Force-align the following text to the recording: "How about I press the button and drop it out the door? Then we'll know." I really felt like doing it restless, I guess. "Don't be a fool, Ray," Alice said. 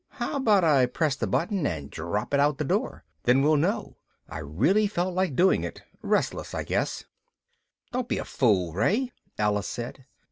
"How 0.13 0.37
about 0.37 0.63
I 0.63 0.87
press 0.87 1.15
the 1.15 1.27
button 1.27 1.67
and 1.67 1.91
drop 1.91 2.33
it 2.33 2.39
out 2.39 2.57
the 2.57 2.63
door? 2.63 3.03
Then 3.25 3.43
we'll 3.43 3.55
know." 3.55 3.97
I 4.27 4.39
really 4.39 4.87
felt 4.87 5.13
like 5.13 5.35
doing 5.35 5.63
it 5.63 5.83
restless, 6.01 6.55
I 6.55 6.63
guess. 6.63 7.03
"Don't 7.91 8.07
be 8.09 8.17
a 8.17 8.25
fool, 8.25 8.73
Ray," 8.73 9.11
Alice 9.37 9.67
said. 9.67 10.05